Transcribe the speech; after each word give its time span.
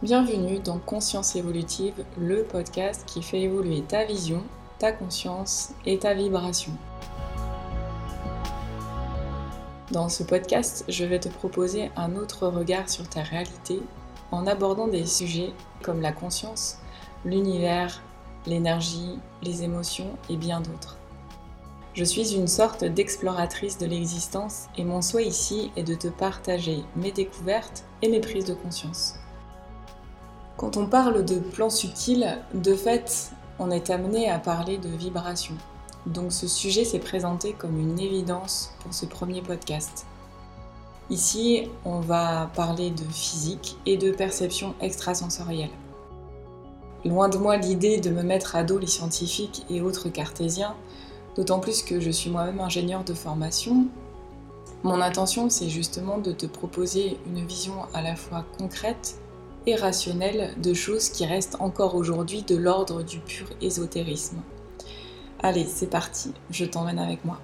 Bienvenue 0.00 0.60
dans 0.60 0.78
Conscience 0.78 1.34
évolutive, 1.34 2.04
le 2.16 2.44
podcast 2.44 3.02
qui 3.04 3.20
fait 3.20 3.40
évoluer 3.40 3.82
ta 3.82 4.04
vision, 4.04 4.44
ta 4.78 4.92
conscience 4.92 5.72
et 5.86 5.98
ta 5.98 6.14
vibration. 6.14 6.70
Dans 9.90 10.08
ce 10.08 10.22
podcast, 10.22 10.84
je 10.88 11.04
vais 11.04 11.18
te 11.18 11.28
proposer 11.28 11.90
un 11.96 12.14
autre 12.14 12.46
regard 12.46 12.88
sur 12.88 13.08
ta 13.08 13.22
réalité 13.22 13.82
en 14.30 14.46
abordant 14.46 14.86
des 14.86 15.04
sujets 15.04 15.52
comme 15.82 16.00
la 16.00 16.12
conscience, 16.12 16.78
l'univers, 17.24 18.00
l'énergie, 18.46 19.18
les 19.42 19.64
émotions 19.64 20.16
et 20.30 20.36
bien 20.36 20.60
d'autres. 20.60 20.96
Je 21.94 22.04
suis 22.04 22.36
une 22.36 22.46
sorte 22.46 22.84
d'exploratrice 22.84 23.78
de 23.78 23.86
l'existence 23.86 24.68
et 24.76 24.84
mon 24.84 25.02
souhait 25.02 25.26
ici 25.26 25.72
est 25.74 25.82
de 25.82 25.96
te 25.96 26.06
partager 26.06 26.84
mes 26.94 27.10
découvertes 27.10 27.82
et 28.00 28.08
mes 28.08 28.20
prises 28.20 28.44
de 28.44 28.54
conscience. 28.54 29.16
Quand 30.58 30.76
on 30.76 30.86
parle 30.86 31.24
de 31.24 31.38
plan 31.38 31.70
subtil, 31.70 32.36
de 32.52 32.74
fait, 32.74 33.30
on 33.60 33.70
est 33.70 33.90
amené 33.90 34.28
à 34.28 34.40
parler 34.40 34.76
de 34.76 34.88
vibration. 34.88 35.54
Donc 36.06 36.32
ce 36.32 36.48
sujet 36.48 36.84
s'est 36.84 36.98
présenté 36.98 37.52
comme 37.52 37.78
une 37.78 38.00
évidence 38.00 38.72
pour 38.80 38.92
ce 38.92 39.06
premier 39.06 39.40
podcast. 39.40 40.04
Ici, 41.10 41.70
on 41.84 42.00
va 42.00 42.50
parler 42.56 42.90
de 42.90 43.04
physique 43.04 43.76
et 43.86 43.96
de 43.96 44.10
perception 44.10 44.74
extrasensorielle. 44.80 45.70
Loin 47.04 47.28
de 47.28 47.38
moi 47.38 47.56
l'idée 47.56 48.00
de 48.00 48.10
me 48.10 48.24
mettre 48.24 48.56
à 48.56 48.64
dos 48.64 48.80
les 48.80 48.88
scientifiques 48.88 49.64
et 49.70 49.80
autres 49.80 50.08
cartésiens, 50.08 50.74
d'autant 51.36 51.60
plus 51.60 51.82
que 51.82 52.00
je 52.00 52.10
suis 52.10 52.30
moi-même 52.30 52.58
ingénieur 52.58 53.04
de 53.04 53.14
formation. 53.14 53.86
Mon 54.82 55.00
intention, 55.00 55.50
c'est 55.50 55.68
justement 55.68 56.18
de 56.18 56.32
te 56.32 56.46
proposer 56.46 57.16
une 57.28 57.46
vision 57.46 57.74
à 57.94 58.02
la 58.02 58.16
fois 58.16 58.44
concrète 58.58 59.20
rationnel 59.66 60.54
de 60.62 60.74
choses 60.74 61.08
qui 61.10 61.26
restent 61.26 61.56
encore 61.60 61.94
aujourd'hui 61.94 62.42
de 62.42 62.56
l'ordre 62.56 63.02
du 63.02 63.18
pur 63.18 63.46
ésotérisme. 63.60 64.38
Allez, 65.40 65.64
c'est 65.64 65.90
parti, 65.90 66.32
je 66.50 66.64
t'emmène 66.64 66.98
avec 66.98 67.24
moi. 67.24 67.38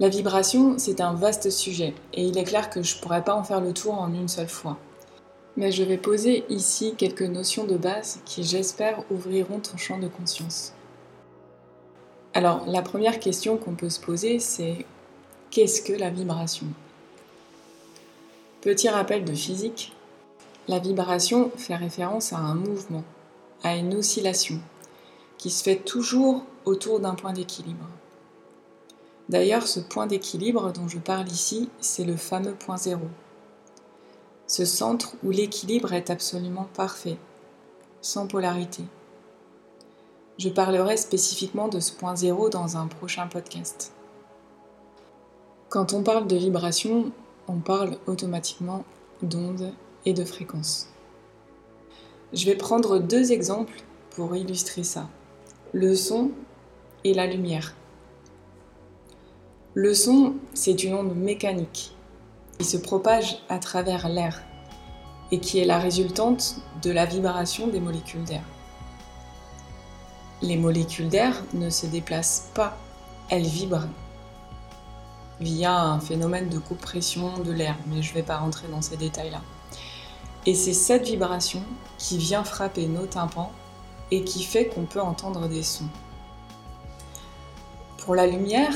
La 0.00 0.08
vibration, 0.08 0.78
c'est 0.78 1.02
un 1.02 1.12
vaste 1.12 1.50
sujet, 1.50 1.94
et 2.14 2.24
il 2.24 2.38
est 2.38 2.44
clair 2.44 2.70
que 2.70 2.82
je 2.82 2.96
ne 2.96 3.02
pourrais 3.02 3.22
pas 3.22 3.34
en 3.34 3.44
faire 3.44 3.60
le 3.60 3.74
tour 3.74 4.00
en 4.00 4.12
une 4.12 4.28
seule 4.28 4.48
fois. 4.48 4.78
Mais 5.56 5.72
je 5.72 5.82
vais 5.82 5.98
poser 5.98 6.44
ici 6.48 6.94
quelques 6.96 7.22
notions 7.22 7.64
de 7.64 7.76
base 7.76 8.20
qui, 8.24 8.42
j'espère, 8.42 9.04
ouvriront 9.10 9.60
ton 9.60 9.76
champ 9.76 9.98
de 9.98 10.08
conscience. 10.08 10.72
Alors, 12.32 12.64
la 12.66 12.80
première 12.80 13.20
question 13.20 13.58
qu'on 13.58 13.74
peut 13.74 13.90
se 13.90 14.00
poser, 14.00 14.38
c'est 14.38 14.86
qu'est-ce 15.50 15.82
que 15.82 15.92
la 15.92 16.08
vibration? 16.08 16.66
Petit 18.60 18.90
rappel 18.90 19.24
de 19.24 19.32
physique, 19.32 19.90
la 20.68 20.78
vibration 20.78 21.50
fait 21.56 21.76
référence 21.76 22.34
à 22.34 22.36
un 22.36 22.54
mouvement, 22.54 23.04
à 23.62 23.74
une 23.74 23.94
oscillation, 23.94 24.60
qui 25.38 25.48
se 25.48 25.62
fait 25.62 25.76
toujours 25.76 26.44
autour 26.66 27.00
d'un 27.00 27.14
point 27.14 27.32
d'équilibre. 27.32 27.86
D'ailleurs, 29.30 29.66
ce 29.66 29.80
point 29.80 30.06
d'équilibre 30.06 30.72
dont 30.72 30.88
je 30.88 30.98
parle 30.98 31.26
ici, 31.28 31.70
c'est 31.80 32.04
le 32.04 32.16
fameux 32.16 32.52
point 32.52 32.76
zéro. 32.76 33.06
Ce 34.46 34.66
centre 34.66 35.14
où 35.22 35.30
l'équilibre 35.30 35.94
est 35.94 36.10
absolument 36.10 36.68
parfait, 36.74 37.16
sans 38.02 38.26
polarité. 38.26 38.82
Je 40.36 40.50
parlerai 40.50 40.98
spécifiquement 40.98 41.68
de 41.68 41.80
ce 41.80 41.92
point 41.92 42.14
zéro 42.14 42.50
dans 42.50 42.76
un 42.76 42.88
prochain 42.88 43.26
podcast. 43.26 43.94
Quand 45.70 45.94
on 45.94 46.02
parle 46.02 46.26
de 46.26 46.36
vibration, 46.36 47.10
on 47.50 47.58
parle 47.58 47.98
automatiquement 48.06 48.84
d'ondes 49.22 49.72
et 50.06 50.12
de 50.12 50.24
fréquences. 50.24 50.88
Je 52.32 52.46
vais 52.46 52.54
prendre 52.54 53.00
deux 53.00 53.32
exemples 53.32 53.82
pour 54.10 54.36
illustrer 54.36 54.84
ça. 54.84 55.08
Le 55.72 55.96
son 55.96 56.30
et 57.02 57.12
la 57.12 57.26
lumière. 57.26 57.74
Le 59.74 59.94
son, 59.94 60.34
c'est 60.54 60.84
une 60.84 60.94
onde 60.94 61.16
mécanique 61.16 61.96
qui 62.58 62.64
se 62.64 62.76
propage 62.76 63.42
à 63.48 63.58
travers 63.58 64.08
l'air 64.08 64.42
et 65.32 65.40
qui 65.40 65.58
est 65.58 65.64
la 65.64 65.78
résultante 65.78 66.56
de 66.82 66.90
la 66.92 67.04
vibration 67.04 67.66
des 67.66 67.80
molécules 67.80 68.24
d'air. 68.24 68.44
Les 70.40 70.56
molécules 70.56 71.08
d'air 71.08 71.42
ne 71.54 71.68
se 71.68 71.86
déplacent 71.86 72.50
pas, 72.54 72.76
elles 73.28 73.42
vibrent 73.42 73.88
via 75.40 75.74
un 75.74 76.00
phénomène 76.00 76.48
de 76.48 76.58
compression 76.58 77.38
de 77.38 77.52
l'air, 77.52 77.76
mais 77.86 78.02
je 78.02 78.10
ne 78.10 78.14
vais 78.14 78.22
pas 78.22 78.36
rentrer 78.36 78.68
dans 78.68 78.82
ces 78.82 78.96
détails-là. 78.96 79.40
Et 80.46 80.54
c'est 80.54 80.72
cette 80.72 81.06
vibration 81.06 81.62
qui 81.98 82.18
vient 82.18 82.44
frapper 82.44 82.86
nos 82.86 83.06
tympans 83.06 83.52
et 84.10 84.24
qui 84.24 84.42
fait 84.42 84.66
qu'on 84.66 84.84
peut 84.84 85.00
entendre 85.00 85.48
des 85.48 85.62
sons. 85.62 85.88
Pour 87.98 88.14
la 88.14 88.26
lumière, 88.26 88.74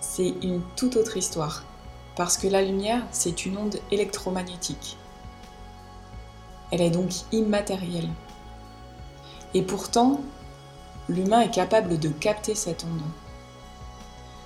c'est 0.00 0.34
une 0.42 0.62
toute 0.76 0.96
autre 0.96 1.16
histoire, 1.16 1.64
parce 2.16 2.36
que 2.36 2.46
la 2.46 2.62
lumière, 2.62 3.02
c'est 3.10 3.46
une 3.46 3.56
onde 3.58 3.78
électromagnétique. 3.90 4.96
Elle 6.70 6.80
est 6.80 6.90
donc 6.90 7.10
immatérielle. 7.32 8.08
Et 9.54 9.62
pourtant, 9.62 10.20
l'humain 11.08 11.40
est 11.42 11.50
capable 11.50 11.98
de 11.98 12.08
capter 12.08 12.54
cette 12.54 12.84
onde 12.84 13.02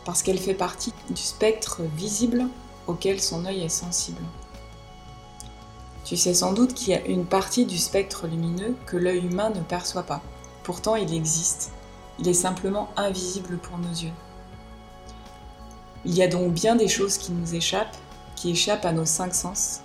parce 0.06 0.22
qu'elle 0.22 0.39
fait 0.39 0.55
partie 0.55 0.94
du 1.11 1.21
spectre 1.21 1.83
visible 1.97 2.47
auquel 2.87 3.21
son 3.21 3.44
œil 3.44 3.65
est 3.65 3.69
sensible. 3.69 4.22
Tu 6.05 6.17
sais 6.17 6.33
sans 6.33 6.53
doute 6.53 6.75
qu'il 6.75 6.91
y 6.91 6.94
a 6.94 7.05
une 7.06 7.27
partie 7.27 7.67
du 7.67 7.77
spectre 7.77 8.28
lumineux 8.28 8.77
que 8.87 8.97
l'œil 8.97 9.27
humain 9.27 9.50
ne 9.50 9.61
perçoit 9.61 10.05
pas. 10.05 10.22
Pourtant, 10.62 10.95
il 10.95 11.12
existe. 11.12 11.72
Il 12.21 12.28
est 12.28 12.34
simplement 12.34 12.89
invisible 12.97 13.59
pour 13.59 13.78
nos 13.78 13.91
yeux. 13.91 14.12
Il 16.05 16.15
y 16.15 16.22
a 16.22 16.28
donc 16.28 16.53
bien 16.53 16.77
des 16.77 16.87
choses 16.87 17.19
qui 17.19 17.33
nous 17.33 17.56
échappent, 17.56 17.97
qui 18.37 18.53
échappent 18.53 18.84
à 18.84 18.93
nos 18.93 19.05
cinq 19.05 19.34
sens, 19.34 19.81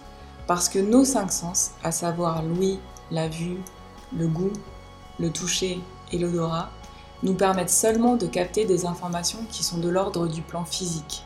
parce 0.45 0.69
que 0.69 0.77
nos 0.77 1.03
cinq 1.03 1.31
sens, 1.31 1.71
à 1.83 1.91
savoir 1.91 2.43
l'ouïe, 2.43 2.79
la 3.09 3.27
vue, 3.27 3.57
le 4.15 4.27
goût, 4.27 4.53
le 5.19 5.31
toucher 5.31 5.79
et 6.11 6.19
l'odorat, 6.19 6.69
nous 7.23 7.33
permettent 7.33 7.69
seulement 7.69 8.15
de 8.15 8.25
capter 8.25 8.65
des 8.65 8.85
informations 8.85 9.39
qui 9.51 9.63
sont 9.63 9.77
de 9.77 9.89
l'ordre 9.89 10.27
du 10.27 10.41
plan 10.41 10.65
physique. 10.65 11.23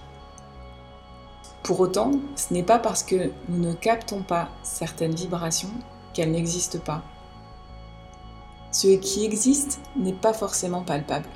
Pour 1.63 1.79
autant, 1.79 2.11
ce 2.35 2.53
n'est 2.53 2.63
pas 2.63 2.79
parce 2.79 3.01
que 3.01 3.31
nous 3.50 3.57
ne 3.57 3.73
captons 3.73 4.22
pas 4.22 4.50
certaines 4.61 5.16
vibrations 5.16 5.72
qu'elles 6.13 6.31
n'existent 6.31 6.79
pas. 6.79 7.01
Ce 8.72 8.88
qui 8.88 9.25
existe 9.25 9.79
n'est 9.95 10.13
pas 10.13 10.34
forcément 10.34 10.81
palpable. 10.81 11.29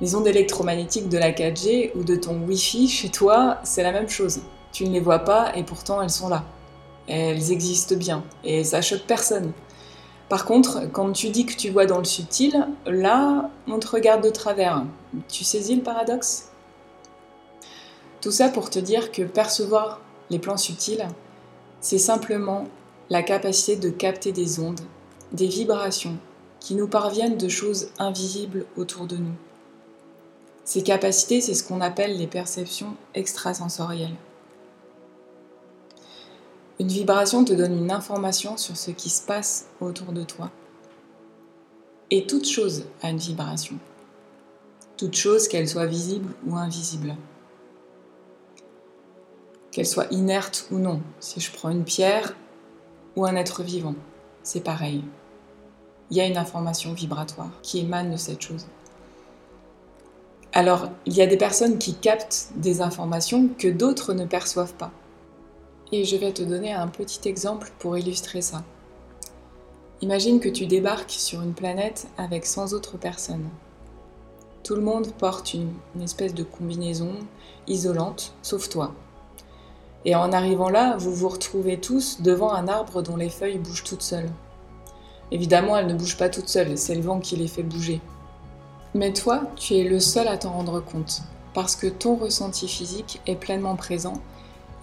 Les 0.00 0.14
ondes 0.14 0.28
électromagnétiques 0.28 1.08
de 1.08 1.18
la 1.18 1.32
4G 1.32 1.90
ou 1.96 2.04
de 2.04 2.14
ton 2.14 2.40
Wi-Fi 2.42 2.88
chez 2.88 3.08
toi, 3.08 3.58
c'est 3.64 3.82
la 3.82 3.90
même 3.90 4.08
chose. 4.08 4.40
Tu 4.72 4.86
ne 4.86 4.92
les 4.92 5.00
vois 5.00 5.18
pas 5.18 5.54
et 5.56 5.64
pourtant 5.64 6.00
elles 6.00 6.10
sont 6.10 6.28
là. 6.28 6.44
Elles 7.08 7.50
existent 7.50 7.96
bien 7.96 8.22
et 8.44 8.62
ça 8.62 8.80
choque 8.80 9.06
personne. 9.06 9.52
Par 10.28 10.44
contre, 10.44 10.90
quand 10.92 11.12
tu 11.12 11.30
dis 11.30 11.46
que 11.46 11.54
tu 11.54 11.70
vois 11.70 11.86
dans 11.86 11.98
le 11.98 12.04
subtil, 12.04 12.66
là, 12.86 13.50
on 13.66 13.78
te 13.78 13.88
regarde 13.88 14.22
de 14.22 14.30
travers. 14.30 14.84
Tu 15.28 15.42
saisis 15.42 15.76
le 15.76 15.82
paradoxe? 15.82 16.50
Tout 18.20 18.30
ça 18.30 18.48
pour 18.48 18.68
te 18.68 18.78
dire 18.78 19.10
que 19.10 19.22
percevoir 19.22 20.00
les 20.28 20.38
plans 20.38 20.56
subtils, 20.56 21.06
c'est 21.80 21.98
simplement 21.98 22.66
la 23.08 23.22
capacité 23.22 23.76
de 23.76 23.88
capter 23.88 24.32
des 24.32 24.60
ondes, 24.60 24.80
des 25.32 25.46
vibrations 25.46 26.16
qui 26.60 26.74
nous 26.74 26.88
parviennent 26.88 27.38
de 27.38 27.48
choses 27.48 27.88
invisibles 27.98 28.66
autour 28.76 29.06
de 29.06 29.16
nous. 29.16 29.34
Ces 30.64 30.82
capacités, 30.82 31.40
c'est 31.40 31.54
ce 31.54 31.64
qu'on 31.64 31.80
appelle 31.80 32.18
les 32.18 32.26
perceptions 32.26 32.94
extrasensorielles. 33.14 34.16
Une 36.80 36.88
vibration 36.88 37.44
te 37.44 37.52
donne 37.52 37.76
une 37.76 37.90
information 37.90 38.56
sur 38.56 38.76
ce 38.76 38.92
qui 38.92 39.10
se 39.10 39.26
passe 39.26 39.66
autour 39.80 40.12
de 40.12 40.22
toi. 40.22 40.52
Et 42.10 42.24
toute 42.26 42.48
chose 42.48 42.84
a 43.02 43.10
une 43.10 43.18
vibration. 43.18 43.76
Toute 44.96 45.16
chose, 45.16 45.48
qu'elle 45.48 45.68
soit 45.68 45.86
visible 45.86 46.32
ou 46.46 46.56
invisible. 46.56 47.16
Qu'elle 49.72 49.86
soit 49.86 50.12
inerte 50.12 50.68
ou 50.70 50.78
non. 50.78 51.02
Si 51.18 51.40
je 51.40 51.52
prends 51.52 51.70
une 51.70 51.84
pierre 51.84 52.36
ou 53.16 53.26
un 53.26 53.34
être 53.34 53.64
vivant, 53.64 53.96
c'est 54.44 54.62
pareil. 54.62 55.02
Il 56.10 56.16
y 56.16 56.20
a 56.20 56.26
une 56.26 56.38
information 56.38 56.92
vibratoire 56.92 57.50
qui 57.60 57.80
émane 57.80 58.12
de 58.12 58.16
cette 58.16 58.40
chose. 58.40 58.66
Alors, 60.52 60.88
il 61.06 61.14
y 61.14 61.22
a 61.22 61.26
des 61.26 61.36
personnes 61.36 61.78
qui 61.78 61.94
captent 61.94 62.50
des 62.54 62.80
informations 62.80 63.48
que 63.58 63.68
d'autres 63.68 64.14
ne 64.14 64.24
perçoivent 64.24 64.74
pas. 64.74 64.92
Et 65.90 66.04
je 66.04 66.16
vais 66.16 66.32
te 66.32 66.42
donner 66.42 66.72
un 66.72 66.88
petit 66.88 67.26
exemple 67.26 67.72
pour 67.78 67.96
illustrer 67.96 68.42
ça. 68.42 68.62
Imagine 70.02 70.38
que 70.38 70.50
tu 70.50 70.66
débarques 70.66 71.10
sur 71.10 71.40
une 71.40 71.54
planète 71.54 72.08
avec 72.18 72.44
100 72.44 72.74
autres 72.74 72.98
personnes. 72.98 73.48
Tout 74.62 74.74
le 74.74 74.82
monde 74.82 75.10
porte 75.12 75.54
une, 75.54 75.72
espèce 76.02 76.34
de 76.34 76.42
combinaison 76.42 77.12
isolante, 77.66 78.34
sauf 78.42 78.68
toi. 78.68 78.92
Et 80.04 80.14
en 80.14 80.30
arrivant 80.30 80.68
là, 80.68 80.98
vous 80.98 81.14
vous 81.14 81.28
retrouvez 81.30 81.80
tous 81.80 82.20
devant 82.20 82.52
un 82.52 82.68
arbre 82.68 83.00
dont 83.00 83.16
les 83.16 83.30
feuilles 83.30 83.58
bougent 83.58 83.84
toutes 83.84 84.02
seules. 84.02 84.30
Évidemment, 85.30 85.74
elles 85.74 85.86
ne 85.86 85.94
bougent 85.94 86.18
pas 86.18 86.28
toutes 86.28 86.50
seules, 86.50 86.76
c'est 86.76 86.96
le 86.96 87.00
vent 87.00 87.18
qui 87.18 87.36
les 87.36 87.48
fait 87.48 87.62
bouger. 87.62 88.02
Mais 88.94 89.14
toi, 89.14 89.40
tu 89.56 89.74
es 89.74 89.84
le 89.84 90.00
seul 90.00 90.28
à 90.28 90.36
t'en 90.36 90.52
rendre 90.52 90.80
compte, 90.80 91.22
parce 91.54 91.76
que 91.76 91.86
ton 91.86 92.14
ressenti 92.16 92.68
physique 92.68 93.22
est 93.26 93.36
pleinement 93.36 93.74
présent 93.74 94.20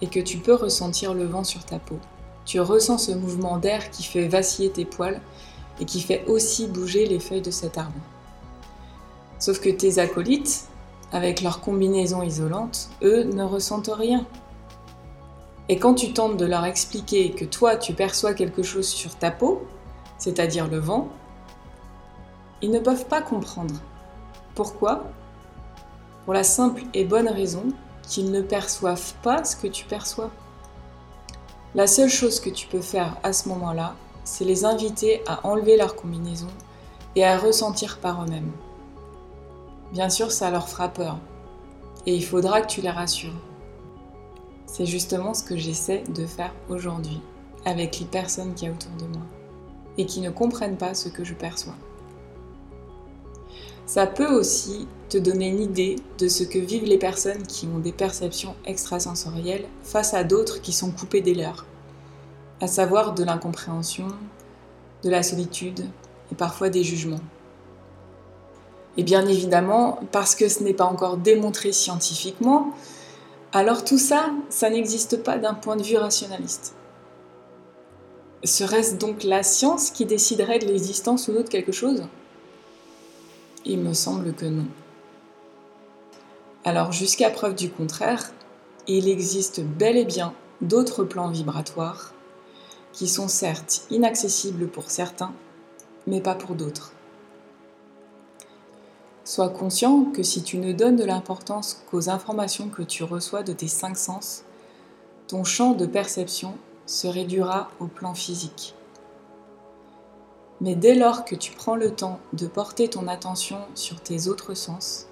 et 0.02 0.08
que 0.08 0.20
tu 0.20 0.38
peux 0.38 0.54
ressentir 0.54 1.14
le 1.14 1.26
vent 1.26 1.44
sur 1.44 1.64
ta 1.66 1.80
peau. 1.80 2.00
Tu 2.46 2.60
ressens 2.60 3.00
ce 3.00 3.12
mouvement 3.12 3.58
d'air 3.58 3.90
qui 3.92 4.04
fait 4.04 4.28
vaciller 4.28 4.70
tes 4.70 4.86
poils 4.86 5.20
et 5.80 5.86
qui 5.86 6.02
fait 6.02 6.26
aussi 6.28 6.68
bouger 6.68 7.06
les 7.06 7.20
feuilles 7.20 7.42
de 7.42 7.52
cet 7.52 7.78
arbre. 7.78 8.00
Sauf 9.40 9.60
que 9.60 9.70
tes 9.70 10.00
acolytes, 10.00 10.68
avec 11.12 11.42
leur 11.42 11.62
combinaison 11.62 12.22
isolante, 12.24 12.90
eux 13.04 13.24
ne 13.24 13.44
ressentent 13.44 13.92
rien. 13.94 14.26
Et 15.70 15.78
quand 15.80 15.96
tu 15.96 16.14
tentes 16.14 16.38
de 16.38 16.46
leur 16.46 16.66
expliquer 16.66 17.32
que 17.32 17.46
toi 17.46 17.76
tu 17.76 17.94
perçois 17.94 18.34
quelque 18.34 18.64
chose 18.64 18.88
sur 18.88 19.16
ta 19.16 19.32
peau, 19.32 19.64
c'est-à-dire 20.18 20.68
le 20.68 20.80
vent, 20.80 21.10
ils 22.62 22.72
ne 22.72 22.80
peuvent 22.80 23.06
pas 23.06 23.22
comprendre. 23.22 23.76
Pourquoi? 24.54 25.04
Pour 26.24 26.34
la 26.34 26.44
simple 26.44 26.84
et 26.94 27.06
bonne 27.06 27.28
raison 27.28 27.64
qu'ils 28.08 28.32
ne 28.32 28.42
perçoivent 28.42 29.14
pas 29.24 29.44
ce 29.44 29.56
que 29.56 29.68
tu 29.68 29.86
perçois. 29.86 30.32
La 31.74 31.88
seule 31.88 32.10
chose 32.10 32.40
que 32.40 32.50
tu 32.50 32.68
peux 32.68 32.82
faire 32.82 33.18
à 33.24 33.34
ce 33.34 33.50
moment-là, 33.50 33.96
c'est 34.24 34.46
les 34.46 34.66
inviter 34.66 35.22
à 35.28 35.46
enlever 35.46 35.78
leur 35.78 35.96
combinaison 35.96 36.48
et 37.16 37.26
à 37.26 37.38
ressentir 37.38 38.00
par 38.00 38.24
eux-mêmes. 38.24 38.52
Bien 39.92 40.10
sûr, 40.10 40.32
ça 40.32 40.50
leur 40.52 40.68
fera 40.68 40.90
peur. 40.90 41.18
Et 42.06 42.16
il 42.16 42.26
faudra 42.26 42.62
que 42.62 42.68
tu 42.68 42.82
les 42.82 42.90
rassures. 42.90 43.34
C'est 44.66 44.86
justement 44.86 45.34
ce 45.34 45.44
que 45.44 45.58
j'essaie 45.58 46.04
de 46.10 46.26
faire 46.26 46.54
aujourd'hui 46.70 47.22
avec 47.66 48.00
les 48.00 48.06
personnes 48.06 48.54
qui 48.54 48.66
y 48.66 48.68
a 48.68 48.72
autour 48.72 48.92
de 49.00 49.06
moi 49.06 49.24
et 49.98 50.06
qui 50.06 50.22
ne 50.22 50.30
comprennent 50.30 50.78
pas 50.78 50.94
ce 50.94 51.10
que 51.10 51.24
je 51.24 51.34
perçois. 51.34 51.76
Ça 53.86 54.08
peut 54.08 54.34
aussi 54.34 54.88
te 55.10 55.18
donner 55.18 55.50
une 55.50 55.62
idée 55.62 55.98
de 56.18 56.28
ce 56.28 56.44
que 56.44 56.58
vivent 56.58 56.86
les 56.86 56.98
personnes 56.98 57.44
qui 57.44 57.68
ont 57.68 57.78
des 57.78 57.92
perceptions 57.92 58.56
extrasensorielles 58.66 59.68
face 59.84 60.14
à 60.14 60.24
d'autres 60.24 60.62
qui 60.62 60.74
sont 60.74 60.92
coupées 60.92 61.22
des 61.22 61.36
leurs, 61.36 61.66
à 62.62 62.68
savoir 62.68 63.14
de 63.14 63.24
l'incompréhension, 63.24 64.08
de 65.04 65.10
la 65.10 65.22
solitude 65.22 65.86
et 66.32 66.36
parfois 66.36 66.70
des 66.70 66.84
jugements. 66.84 67.22
Et 68.98 69.04
bien 69.04 69.28
évidemment, 69.28 70.00
parce 70.12 70.34
que 70.36 70.50
ce 70.50 70.64
n'est 70.64 70.74
pas 70.74 70.86
encore 70.86 71.18
démontré 71.18 71.72
scientifiquement, 71.72 72.72
alors 73.54 73.84
tout 73.84 74.00
ça, 74.00 74.32
ça 74.50 74.70
n'existe 74.70 75.22
pas 75.22 75.38
d'un 75.38 75.54
point 75.54 75.76
de 75.76 75.84
vue 75.84 75.98
rationaliste. 75.98 76.74
Serait-ce 78.44 78.96
donc 78.96 79.24
la 79.24 79.44
science 79.44 79.92
qui 79.92 80.06
déciderait 80.06 80.60
de 80.60 80.66
l'existence 80.66 81.28
ou 81.28 81.34
non 81.34 81.42
de 81.42 81.48
quelque 81.48 81.72
chose? 81.72 82.04
Il 83.68 83.80
me 83.80 83.94
semble 83.94 84.34
que 84.34 84.46
non. 84.46 84.68
Alors 86.64 86.92
jusqu'à 86.92 87.32
preuve 87.32 87.56
du 87.56 87.72
contraire, 87.72 88.32
il 88.88 89.10
existe 89.10 89.62
bel 89.62 89.98
et 89.98 90.06
bien 90.06 90.34
d'autres 90.62 91.04
plans 91.04 91.30
vibratoires 91.30 92.14
qui 92.94 93.08
sont 93.08 93.28
certes 93.28 93.82
inaccessibles 93.90 94.68
pour 94.68 94.92
certains, 94.92 95.34
mais 96.06 96.22
pas 96.22 96.36
pour 96.36 96.56
d'autres. 96.56 96.94
Sois 99.24 99.50
conscient 99.50 100.06
que 100.06 100.22
si 100.22 100.44
tu 100.44 100.60
ne 100.60 100.72
donnes 100.72 100.96
de 100.96 101.04
l'importance 101.04 101.84
qu'aux 101.90 102.10
informations 102.10 102.70
que 102.70 102.84
tu 102.84 103.04
reçois 103.04 103.42
de 103.42 103.54
tes 103.54 103.68
cinq 103.68 103.98
sens, 103.98 104.44
ton 105.28 105.44
champ 105.44 105.74
de 105.74 105.88
perception 105.88 106.54
se 106.86 107.08
réduira 107.08 107.72
au 107.80 107.88
plan 107.88 108.14
physique. 108.14 108.76
Mais 110.66 110.74
dès 110.74 110.96
lors 110.96 111.26
que 111.26 111.36
tu 111.36 111.52
prends 111.52 111.76
le 111.76 111.94
temps 111.94 112.20
de 112.34 112.48
porter 112.48 112.88
ton 112.88 113.08
attention 113.08 113.60
sur 113.76 114.02
tes 114.02 114.28
autres 114.28 114.56
sens, 114.56 115.06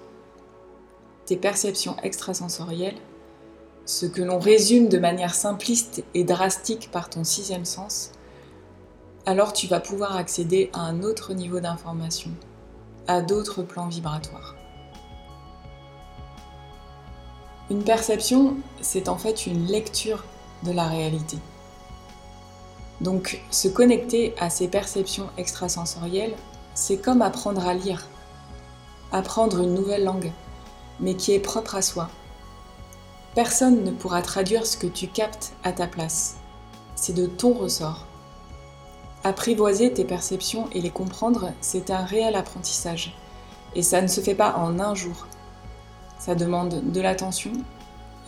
tes 1.26 1.36
perceptions 1.36 1.94
extrasensorielles, 2.02 2.98
ce 3.86 4.04
que 4.04 4.20
l'on 4.20 4.40
résume 4.40 4.88
de 4.88 4.98
manière 4.98 5.36
simpliste 5.36 6.02
et 6.12 6.24
drastique 6.24 6.90
par 6.90 7.08
ton 7.08 7.22
sixième 7.22 7.64
sens, 7.64 8.10
alors 9.26 9.52
tu 9.52 9.68
vas 9.68 9.78
pouvoir 9.78 10.16
accéder 10.16 10.70
à 10.72 10.80
un 10.80 11.04
autre 11.04 11.34
niveau 11.34 11.60
d'information 11.60 12.32
à 13.06 13.22
d'autres 13.22 13.62
plans 13.62 13.86
vibratoires. 13.86 14.56
Une 17.70 17.84
perception, 17.84 18.56
c'est 18.80 19.08
en 19.08 19.18
fait 19.18 19.46
une 19.46 19.66
lecture 19.66 20.24
de 20.64 20.72
la 20.72 20.88
réalité. 20.88 21.38
Donc 23.00 23.40
se 23.50 23.68
connecter 23.68 24.34
à 24.38 24.50
ces 24.50 24.68
perceptions 24.68 25.28
extrasensorielles, 25.36 26.34
c'est 26.74 26.96
comme 26.96 27.22
apprendre 27.22 27.66
à 27.66 27.74
lire, 27.74 28.06
apprendre 29.12 29.60
une 29.60 29.74
nouvelle 29.74 30.04
langue, 30.04 30.32
mais 31.00 31.14
qui 31.14 31.32
est 31.32 31.40
propre 31.40 31.74
à 31.74 31.82
soi. 31.82 32.08
Personne 33.34 33.82
ne 33.82 33.90
pourra 33.90 34.22
traduire 34.22 34.64
ce 34.64 34.76
que 34.76 34.86
tu 34.86 35.08
captes 35.08 35.52
à 35.64 35.72
ta 35.72 35.86
place. 35.86 36.36
C'est 36.94 37.14
de 37.14 37.26
ton 37.26 37.52
ressort. 37.52 38.06
Apprivoiser 39.24 39.92
tes 39.92 40.04
perceptions 40.04 40.68
et 40.72 40.80
les 40.80 40.90
comprendre, 40.90 41.50
c'est 41.60 41.90
un 41.90 42.04
réel 42.04 42.36
apprentissage. 42.36 43.16
Et 43.74 43.82
ça 43.82 44.00
ne 44.00 44.06
se 44.06 44.20
fait 44.20 44.36
pas 44.36 44.54
en 44.56 44.78
un 44.78 44.94
jour. 44.94 45.26
Ça 46.18 46.34
demande 46.34 46.92
de 46.92 47.00
l'attention 47.00 47.52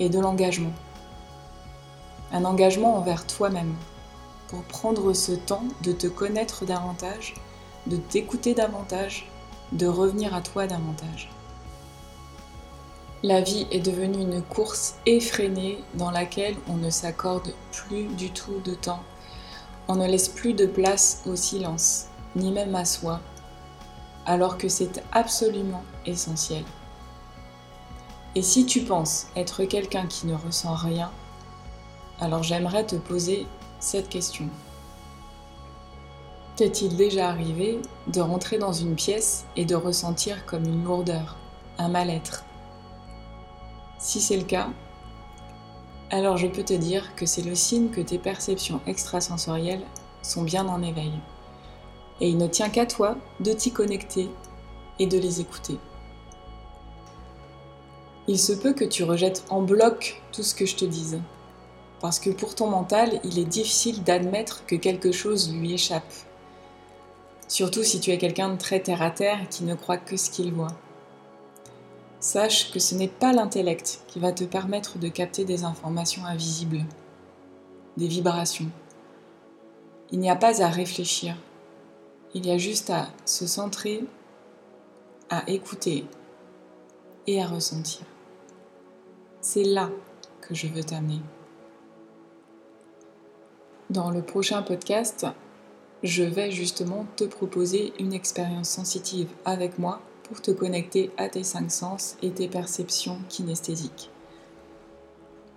et 0.01 0.09
de 0.09 0.19
l'engagement. 0.19 0.73
Un 2.33 2.45
engagement 2.45 2.97
envers 2.97 3.27
toi-même, 3.27 3.75
pour 4.49 4.63
prendre 4.63 5.13
ce 5.13 5.33
temps 5.33 5.65
de 5.83 5.93
te 5.93 6.07
connaître 6.07 6.65
davantage, 6.65 7.35
de 7.87 7.97
t'écouter 7.97 8.55
davantage, 8.55 9.29
de 9.73 9.87
revenir 9.87 10.35
à 10.35 10.41
toi 10.41 10.67
davantage. 10.67 11.31
La 13.23 13.41
vie 13.41 13.67
est 13.71 13.81
devenue 13.81 14.21
une 14.21 14.43
course 14.43 14.95
effrénée 15.07 15.79
dans 15.95 16.11
laquelle 16.11 16.57
on 16.69 16.77
ne 16.77 16.91
s'accorde 16.91 17.55
plus 17.73 18.07
du 18.07 18.31
tout 18.31 18.61
de 18.65 18.75
temps 18.75 19.03
on 19.89 19.95
ne 19.95 20.07
laisse 20.07 20.29
plus 20.29 20.53
de 20.53 20.67
place 20.67 21.23
au 21.27 21.37
silence, 21.37 22.07
ni 22.35 22.51
même 22.51 22.75
à 22.75 22.85
soi, 22.85 23.21
alors 24.25 24.59
que 24.59 24.69
c'est 24.69 25.03
absolument 25.13 25.85
essentiel. 26.05 26.65
Et 28.35 28.43
si 28.43 28.67
tu 28.67 28.81
penses 28.83 29.29
être 29.37 29.65
quelqu'un 29.65 30.07
qui 30.07 30.27
ne 30.27 30.35
ressent 30.35 30.75
rien, 30.75 31.11
alors 32.21 32.43
j'aimerais 32.43 32.85
te 32.85 32.97
poser 32.97 33.47
cette 33.81 34.09
question. 34.09 34.49
T'est-il 36.57 36.97
déjà 36.97 37.29
arrivé 37.29 37.81
de 38.07 38.21
rentrer 38.21 38.59
dans 38.59 38.73
une 38.73 38.95
pièce 38.95 39.45
et 39.57 39.65
de 39.65 39.75
ressentir 39.75 40.47
comme 40.47 40.65
une 40.65 40.85
lourdeur, 40.85 41.37
un 41.79 41.89
mal-être? 41.89 42.45
Si 43.99 44.21
c'est 44.21 44.39
le 44.39 44.45
cas, 44.45 44.71
alors 46.11 46.37
je 46.37 46.47
peux 46.47 46.63
te 46.63 46.73
dire 46.73 47.15
que 47.15 47.27
c'est 47.27 47.43
le 47.43 47.55
signe 47.55 47.91
que 47.91 48.01
tes 48.01 48.19
perceptions 48.19 48.81
extrasensorielles 48.87 49.85
sont 50.23 50.43
bien 50.43 50.67
en 50.67 50.83
éveil. 50.83 51.13
Et 52.21 52.29
il 52.29 52.39
ne 52.39 52.47
tient 52.47 52.71
qu'à 52.71 52.87
toi 52.87 53.17
de 53.41 53.53
t'y 53.53 53.73
connecter 53.73 54.31
et 54.99 55.07
de 55.07 55.19
les 55.19 55.41
écouter. 55.41 55.79
Il 58.29 58.39
se 58.39 58.53
peut 58.53 58.73
que 58.73 58.85
tu 58.85 59.05
rejettes 59.05 59.45
en 59.51 59.63
bloc 59.63 60.23
tout 60.33 60.43
ce 60.43 60.55
que 60.55 60.65
je 60.65 60.77
te 60.77 60.85
dise, 60.85 61.21
parce 62.01 62.19
que 62.19 62.31
pour 62.31 62.55
ton 62.55 62.69
mental, 62.69 63.21
il 63.25 63.39
est 63.39 63.45
difficile 63.45 64.03
d'admettre 64.03 64.67
que 64.67 64.77
quelque 64.77 65.13
chose 65.13 65.53
lui 65.53 65.75
échappe. 65.75 66.13
Surtout 67.49 67.83
si 67.83 68.01
tu 68.01 68.11
es 68.11 68.19
quelqu'un 68.19 68.51
de 68.51 68.59
très 68.59 68.81
terre 68.81 69.03
à 69.03 69.11
terre 69.11 69.49
qui 69.51 69.65
ne 69.65 69.75
croit 69.75 69.97
que 69.97 70.17
ce 70.17 70.31
qu'il 70.31 70.53
voit. 70.53 70.75
Sache 72.21 72.73
que 72.73 72.81
ce 72.81 72.95
n'est 72.95 73.09
pas 73.09 73.33
l'intellect 73.33 74.01
qui 74.09 74.19
va 74.19 74.33
te 74.33 74.45
permettre 74.45 74.99
de 74.99 75.09
capter 75.09 75.45
des 75.45 75.65
informations 75.65 76.25
invisibles, 76.25 76.85
des 77.97 78.09
vibrations. 78.09 78.71
Il 80.11 80.19
n'y 80.19 80.31
a 80.31 80.37
pas 80.37 80.63
à 80.63 80.69
réfléchir, 80.69 81.37
il 82.35 82.47
y 82.47 82.51
a 82.51 82.59
juste 82.59 82.91
à 82.91 83.09
se 83.25 83.47
centrer, 83.47 84.05
à 85.31 85.49
écouter 85.49 86.05
et 87.27 87.41
à 87.41 87.47
ressentir. 87.47 88.03
C'est 89.41 89.65
là 89.65 89.91
que 90.41 90.55
je 90.55 90.67
veux 90.67 90.85
t'amener. 90.85 91.21
Dans 93.89 94.11
le 94.11 94.21
prochain 94.21 94.63
podcast, 94.63 95.27
je 96.03 96.25
vais 96.25 96.51
justement 96.51 97.07
te 97.15 97.23
proposer 97.23 97.93
une 98.01 98.13
expérience 98.13 98.69
sensitive 98.69 99.29
avec 99.45 99.79
moi 99.79 100.01
pour 100.25 100.43
te 100.43 100.51
connecter 100.51 101.13
à 101.17 101.29
tes 101.29 101.45
cinq 101.45 101.71
sens 101.71 102.17
et 102.21 102.33
tes 102.33 102.49
perceptions 102.49 103.21
kinesthésiques. 103.29 104.11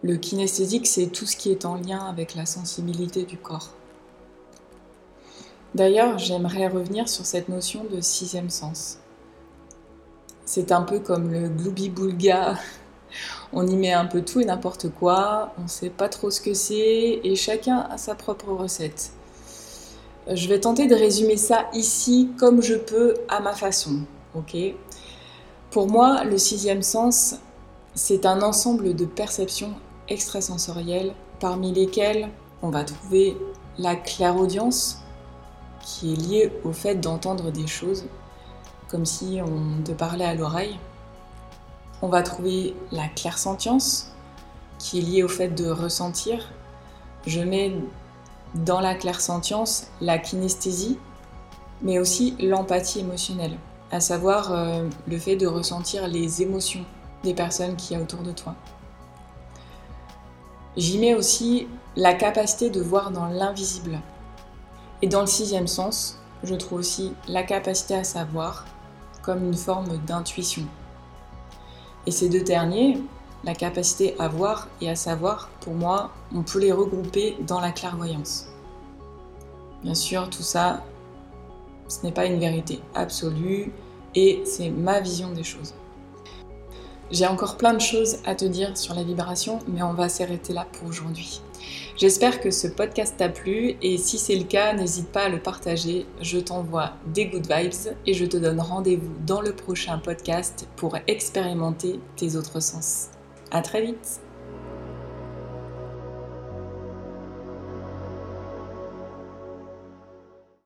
Le 0.03 0.15
kinesthésique, 0.17 0.85
c'est 0.85 1.07
tout 1.07 1.25
ce 1.25 1.35
qui 1.35 1.49
est 1.49 1.65
en 1.65 1.73
lien 1.73 2.05
avec 2.05 2.35
la 2.35 2.45
sensibilité 2.45 3.23
du 3.23 3.35
corps. 3.35 3.71
D'ailleurs, 5.73 6.19
j'aimerais 6.19 6.67
revenir 6.67 7.09
sur 7.09 7.25
cette 7.25 7.49
notion 7.49 7.83
de 7.83 7.99
sixième 7.99 8.51
sens. 8.51 8.99
C'est 10.45 10.71
un 10.71 10.83
peu 10.83 10.99
comme 10.99 11.31
le 11.31 11.49
gloubi-boulga 11.49 12.59
On 13.53 13.65
y 13.67 13.75
met 13.75 13.93
un 13.93 14.05
peu 14.05 14.21
tout 14.21 14.39
et 14.39 14.45
n'importe 14.45 14.89
quoi, 14.89 15.53
on 15.57 15.63
ne 15.63 15.67
sait 15.67 15.89
pas 15.89 16.09
trop 16.09 16.29
ce 16.31 16.41
que 16.41 16.53
c'est 16.53 17.19
et 17.23 17.35
chacun 17.35 17.87
a 17.89 17.97
sa 17.97 18.15
propre 18.15 18.51
recette. 18.51 19.11
Je 20.31 20.47
vais 20.47 20.59
tenter 20.59 20.87
de 20.87 20.95
résumer 20.95 21.37
ça 21.37 21.67
ici 21.73 22.29
comme 22.37 22.61
je 22.61 22.75
peux 22.75 23.15
à 23.29 23.39
ma 23.39 23.53
façon. 23.53 24.01
ok? 24.35 24.55
Pour 25.71 25.87
moi, 25.87 26.23
le 26.23 26.37
sixième 26.37 26.83
sens, 26.83 27.35
c'est 27.95 28.25
un 28.25 28.41
ensemble 28.41 28.95
de 28.95 29.05
perceptions 29.05 29.73
extrasensorielles 30.07 31.13
parmi 31.39 31.71
lesquelles 31.71 32.29
on 32.61 32.69
va 32.69 32.83
trouver 32.83 33.37
la 33.77 33.95
clairaudience 33.95 34.99
qui 35.81 36.13
est 36.13 36.15
liée 36.15 36.51
au 36.63 36.73
fait 36.73 36.95
d'entendre 36.95 37.51
des 37.51 37.67
choses 37.67 38.05
comme 38.89 39.05
si 39.05 39.39
on 39.41 39.83
te 39.83 39.91
parlait 39.91 40.25
à 40.25 40.33
l'oreille. 40.33 40.77
On 42.01 42.07
va 42.07 42.21
trouver 42.23 42.75
la 42.91 43.07
clairsentience 43.07 44.11
qui 44.77 44.99
est 44.99 45.01
liée 45.01 45.23
au 45.23 45.27
fait 45.27 45.49
de 45.49 45.69
ressentir. 45.69 46.49
Je 47.27 47.41
mets 47.41 47.73
dans 48.55 48.79
la 48.79 48.95
clairsentience 48.95 49.87
la 50.01 50.17
kinesthésie, 50.17 50.97
mais 51.81 51.99
aussi 51.99 52.35
l'empathie 52.39 52.99
émotionnelle, 52.99 53.57
à 53.91 53.99
savoir 53.99 54.51
euh, 54.51 54.87
le 55.07 55.17
fait 55.17 55.35
de 55.35 55.45
ressentir 55.45 56.07
les 56.07 56.41
émotions 56.41 56.85
des 57.23 57.33
personnes 57.33 57.75
qui 57.75 57.93
y 57.93 57.97
autour 57.97 58.21
de 58.21 58.31
toi. 58.31 58.55
J'y 60.77 60.99
mets 60.99 61.15
aussi 61.15 61.67
la 61.97 62.13
capacité 62.13 62.69
de 62.69 62.81
voir 62.81 63.11
dans 63.11 63.25
l'invisible. 63.25 63.99
Et 65.01 65.07
dans 65.07 65.21
le 65.21 65.27
sixième 65.27 65.67
sens, 65.67 66.17
je 66.43 66.55
trouve 66.55 66.79
aussi 66.79 67.13
la 67.27 67.43
capacité 67.43 67.95
à 67.95 68.03
savoir 68.05 68.65
comme 69.21 69.43
une 69.43 69.55
forme 69.55 69.97
d'intuition. 70.05 70.63
Et 72.09 72.11
ces 72.11 72.27
deux 72.27 72.41
derniers, 72.41 72.97
la 73.43 73.53
capacité 73.53 74.15
à 74.17 74.27
voir 74.27 74.67
et 74.81 74.89
à 74.89 74.95
savoir, 74.95 75.47
pour 75.61 75.75
moi, 75.75 76.09
on 76.33 76.41
peut 76.41 76.57
les 76.57 76.71
regrouper 76.71 77.37
dans 77.41 77.59
la 77.59 77.71
clairvoyance. 77.71 78.47
Bien 79.83 79.93
sûr, 79.93 80.27
tout 80.31 80.41
ça, 80.41 80.83
ce 81.87 82.03
n'est 82.03 82.11
pas 82.11 82.25
une 82.25 82.39
vérité 82.39 82.79
absolue 82.95 83.71
et 84.15 84.41
c'est 84.43 84.71
ma 84.71 85.01
vision 85.01 85.29
des 85.33 85.43
choses. 85.43 85.75
J'ai 87.11 87.27
encore 87.27 87.57
plein 87.57 87.75
de 87.75 87.79
choses 87.79 88.17
à 88.25 88.33
te 88.33 88.45
dire 88.45 88.75
sur 88.75 88.95
la 88.95 89.03
vibration, 89.03 89.59
mais 89.67 89.83
on 89.83 89.93
va 89.93 90.09
s'arrêter 90.09 90.51
là 90.51 90.65
pour 90.79 90.89
aujourd'hui. 90.89 91.43
J'espère 91.97 92.39
que 92.39 92.51
ce 92.51 92.67
podcast 92.67 93.15
t'a 93.17 93.29
plu 93.29 93.75
et 93.81 93.97
si 93.97 94.17
c'est 94.17 94.35
le 94.35 94.45
cas, 94.45 94.73
n'hésite 94.73 95.11
pas 95.11 95.23
à 95.23 95.29
le 95.29 95.39
partager. 95.39 96.05
Je 96.21 96.39
t'envoie 96.39 96.93
des 97.07 97.25
good 97.25 97.47
vibes 97.51 97.95
et 98.05 98.13
je 98.13 98.25
te 98.25 98.37
donne 98.37 98.61
rendez-vous 98.61 99.13
dans 99.25 99.41
le 99.41 99.53
prochain 99.53 99.97
podcast 99.97 100.67
pour 100.75 100.97
expérimenter 101.07 101.99
tes 102.15 102.35
autres 102.35 102.61
sens. 102.61 103.09
À 103.51 103.61
très 103.61 103.81
vite! 103.81 104.21